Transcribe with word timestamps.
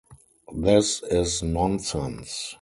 This 0.55 1.03
is 1.03 1.43
nonsense. 1.43 2.55